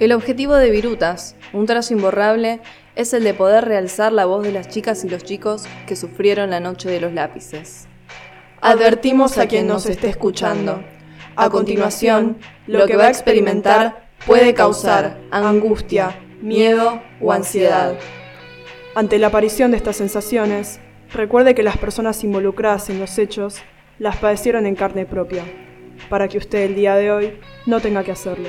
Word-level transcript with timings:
El 0.00 0.12
objetivo 0.12 0.54
de 0.56 0.70
Virutas, 0.70 1.36
un 1.52 1.66
trazo 1.66 1.94
imborrable, 1.94 2.60
es 2.96 3.12
el 3.14 3.24
de 3.24 3.32
poder 3.32 3.64
realzar 3.64 4.12
la 4.12 4.24
voz 4.24 4.42
de 4.44 4.52
las 4.52 4.68
chicas 4.68 5.04
y 5.04 5.08
los 5.08 5.22
chicos 5.22 5.66
que 5.86 5.96
sufrieron 5.96 6.50
la 6.50 6.60
noche 6.60 6.90
de 6.90 7.00
los 7.00 7.12
lápices. 7.12 7.86
Advertimos 8.60 9.38
a 9.38 9.46
quien 9.46 9.66
nos 9.66 9.86
esté 9.86 10.08
escuchando. 10.08 10.82
A 11.36 11.50
continuación, 11.50 12.38
lo 12.66 12.86
que 12.86 12.96
va 12.96 13.04
a 13.04 13.10
experimentar 13.10 14.08
puede 14.26 14.54
causar 14.54 15.18
angustia, 15.30 16.18
miedo 16.40 17.02
o 17.20 17.32
ansiedad. 17.32 17.94
Ante 18.94 19.18
la 19.18 19.28
aparición 19.28 19.70
de 19.70 19.76
estas 19.76 19.96
sensaciones, 19.96 20.80
recuerde 21.12 21.54
que 21.54 21.62
las 21.62 21.76
personas 21.76 22.22
involucradas 22.24 22.90
en 22.90 23.00
los 23.00 23.18
hechos 23.18 23.58
las 23.98 24.16
padecieron 24.16 24.66
en 24.66 24.76
carne 24.76 25.06
propia, 25.06 25.44
para 26.08 26.28
que 26.28 26.38
usted 26.38 26.60
el 26.60 26.74
día 26.74 26.96
de 26.96 27.10
hoy 27.10 27.38
no 27.66 27.80
tenga 27.80 28.02
que 28.02 28.12
hacerlo. 28.12 28.48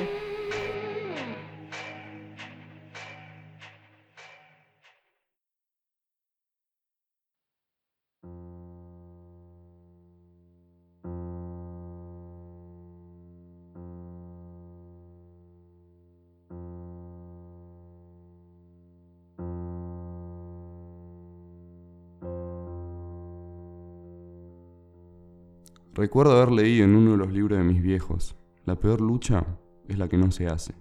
Recuerdo 25.95 26.33
haber 26.33 26.51
leído 26.51 26.83
en 26.83 26.93
uno 26.93 27.11
de 27.11 27.17
los 27.17 27.31
libros 27.31 27.57
de 27.57 27.63
mis 27.63 27.81
viejos, 27.81 28.35
la 28.65 28.77
peor 28.77 28.99
lucha 28.99 29.45
es 29.87 29.97
la 29.97 30.09
que 30.09 30.17
no 30.17 30.29
se 30.29 30.45
hace. 30.47 30.75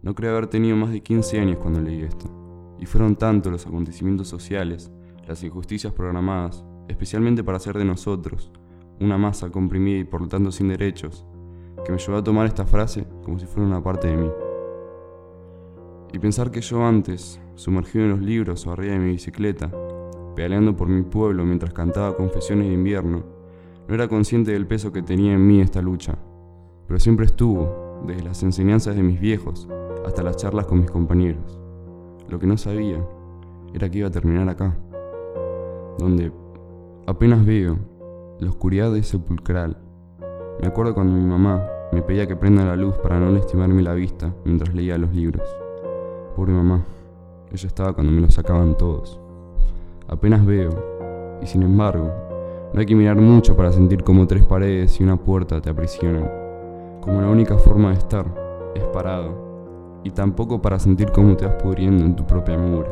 No 0.00 0.14
creo 0.14 0.30
haber 0.30 0.46
tenido 0.46 0.74
más 0.74 0.90
de 0.90 1.02
15 1.02 1.38
años 1.38 1.58
cuando 1.58 1.82
leí 1.82 2.00
esto, 2.00 2.24
y 2.80 2.86
fueron 2.86 3.16
tantos 3.16 3.52
los 3.52 3.66
acontecimientos 3.66 4.26
sociales, 4.26 4.90
las 5.28 5.42
injusticias 5.44 5.92
programadas, 5.92 6.64
especialmente 6.88 7.44
para 7.44 7.58
hacer 7.58 7.76
de 7.76 7.84
nosotros, 7.84 8.50
una 9.00 9.18
masa 9.18 9.50
comprimida 9.50 9.98
y 9.98 10.04
por 10.04 10.22
lo 10.22 10.28
tanto 10.28 10.50
sin 10.50 10.68
derechos, 10.68 11.26
que 11.84 11.92
me 11.92 11.98
llevó 11.98 12.16
a 12.16 12.24
tomar 12.24 12.46
esta 12.46 12.64
frase 12.64 13.06
como 13.22 13.38
si 13.38 13.44
fuera 13.44 13.68
una 13.68 13.82
parte 13.82 14.08
de 14.08 14.16
mí. 14.16 14.30
Y 16.14 16.18
pensar 16.18 16.50
que 16.50 16.62
yo 16.62 16.82
antes, 16.86 17.38
sumergido 17.54 18.06
en 18.06 18.12
los 18.12 18.20
libros 18.22 18.66
o 18.66 18.72
arriba 18.72 18.94
de 18.94 18.98
mi 18.98 19.10
bicicleta, 19.10 19.70
pedaleando 20.34 20.74
por 20.74 20.88
mi 20.88 21.02
pueblo 21.02 21.44
mientras 21.44 21.74
cantaba 21.74 22.16
confesiones 22.16 22.68
de 22.68 22.72
invierno, 22.72 23.35
no 23.88 23.94
era 23.94 24.08
consciente 24.08 24.52
del 24.52 24.66
peso 24.66 24.92
que 24.92 25.02
tenía 25.02 25.34
en 25.34 25.46
mí 25.46 25.60
esta 25.60 25.80
lucha, 25.80 26.16
pero 26.86 26.98
siempre 26.98 27.26
estuvo, 27.26 28.02
desde 28.06 28.24
las 28.24 28.42
enseñanzas 28.42 28.96
de 28.96 29.02
mis 29.02 29.20
viejos 29.20 29.68
hasta 30.04 30.22
las 30.22 30.36
charlas 30.36 30.66
con 30.66 30.80
mis 30.80 30.90
compañeros. 30.90 31.60
Lo 32.28 32.38
que 32.38 32.46
no 32.46 32.56
sabía 32.56 32.98
era 33.72 33.88
que 33.88 33.98
iba 33.98 34.08
a 34.08 34.12
terminar 34.12 34.48
acá, 34.48 34.76
donde 35.98 36.32
apenas 37.06 37.44
veo 37.44 37.78
la 38.40 38.50
oscuridad 38.50 38.92
sepulcral. 39.02 39.78
Me 40.60 40.66
acuerdo 40.66 40.94
cuando 40.94 41.14
mi 41.14 41.24
mamá 41.24 41.64
me 41.92 42.02
pedía 42.02 42.26
que 42.26 42.36
prenda 42.36 42.64
la 42.64 42.76
luz 42.76 42.96
para 42.98 43.20
no 43.20 43.30
lastimarme 43.30 43.82
la 43.82 43.94
vista 43.94 44.34
mientras 44.44 44.74
leía 44.74 44.98
los 44.98 45.14
libros. 45.14 45.46
Pobre 46.34 46.52
mamá, 46.52 46.84
ella 47.52 47.66
estaba 47.66 47.92
cuando 47.92 48.12
me 48.12 48.20
lo 48.20 48.30
sacaban 48.30 48.76
todos. 48.76 49.20
Apenas 50.08 50.44
veo, 50.44 50.70
y 51.42 51.46
sin 51.46 51.62
embargo, 51.62 52.25
no 52.76 52.80
hay 52.80 52.86
que 52.86 52.94
mirar 52.94 53.16
mucho 53.16 53.56
para 53.56 53.72
sentir 53.72 54.04
como 54.04 54.26
tres 54.26 54.44
paredes 54.44 55.00
y 55.00 55.02
una 55.02 55.16
puerta 55.16 55.62
te 55.62 55.70
aprisionan, 55.70 56.30
como 57.00 57.22
la 57.22 57.28
única 57.28 57.56
forma 57.56 57.88
de 57.88 57.94
estar 57.94 58.26
es 58.74 58.82
parado, 58.92 60.00
y 60.04 60.10
tampoco 60.10 60.60
para 60.60 60.78
sentir 60.78 61.10
cómo 61.10 61.38
te 61.38 61.46
vas 61.46 61.54
pudriendo 61.54 62.04
en 62.04 62.14
tu 62.14 62.26
propia 62.26 62.58
mugre. 62.58 62.90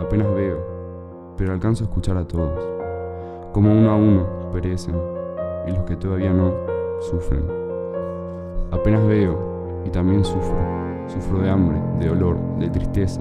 Apenas 0.00 0.26
veo, 0.34 0.58
pero 1.36 1.52
alcanzo 1.52 1.84
a 1.84 1.86
escuchar 1.86 2.16
a 2.16 2.26
todos, 2.26 2.60
como 3.52 3.70
uno 3.70 3.88
a 3.92 3.94
uno 3.94 4.26
perecen, 4.52 4.96
y 5.68 5.70
los 5.70 5.84
que 5.84 5.94
todavía 5.94 6.32
no, 6.32 6.52
sufren. 6.98 7.44
Apenas 8.72 9.06
veo, 9.06 9.84
y 9.86 9.90
también 9.90 10.24
sufro, 10.24 10.58
sufro 11.06 11.38
de 11.38 11.48
hambre, 11.48 11.80
de 12.00 12.08
dolor, 12.08 12.36
de 12.58 12.68
tristeza, 12.68 13.20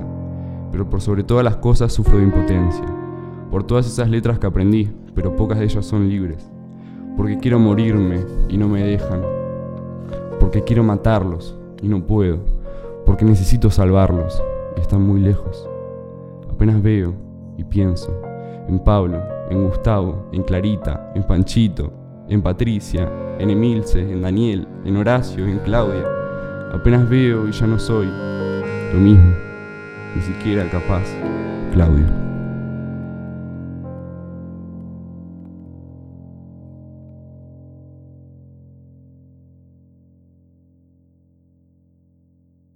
pero 0.72 0.90
por 0.90 1.02
sobre 1.02 1.24
todas 1.24 1.44
las 1.44 1.58
cosas 1.58 1.94
sufro 1.94 2.18
de 2.18 2.24
impotencia, 2.24 3.07
por 3.52 3.64
todas 3.64 3.88
esas 3.88 4.10
letras 4.10 4.40
que 4.40 4.48
aprendí, 4.48 4.90
pero 5.16 5.36
pocas 5.36 5.60
de 5.60 5.66
ellas 5.66 5.86
son 5.86 6.10
libres. 6.10 6.50
Porque 7.16 7.40
quiero 7.40 7.60
morirme 7.60 8.20
y 8.50 8.58
no 8.58 8.68
me 8.68 8.84
dejan. 8.84 9.22
Porque 10.40 10.64
quiero 10.64 10.84
matarlos 10.84 11.58
y 11.82 11.88
no 11.88 12.06
puedo. 12.06 12.40
Porque 13.06 13.26
necesito 13.26 13.70
salvarlos 13.70 14.42
y 14.76 14.82
están 14.82 15.02
muy 15.02 15.20
lejos. 15.20 15.68
Apenas 16.52 16.82
veo 16.82 17.14
y 17.58 17.64
pienso 17.64 18.14
en 18.68 18.80
Pablo, 18.80 19.22
en 19.50 19.64
Gustavo, 19.64 20.28
en 20.32 20.44
Clarita, 20.44 21.12
en 21.16 21.24
Panchito, 21.24 21.92
en 22.28 22.42
Patricia, 22.42 23.10
en 23.40 23.50
Emilce, 23.50 24.00
en 24.00 24.22
Daniel, 24.22 24.68
en 24.86 24.98
Horacio, 24.98 25.46
en 25.46 25.60
Claudia. 25.60 26.06
Apenas 26.74 27.10
veo 27.10 27.48
y 27.48 27.52
ya 27.52 27.66
no 27.66 27.80
soy 27.80 28.08
lo 28.94 29.00
mismo, 29.00 29.34
ni 30.16 30.22
siquiera 30.22 30.70
capaz, 30.70 31.06
Claudio. 31.74 32.27